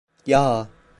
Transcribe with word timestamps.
Yaa… 0.25 0.67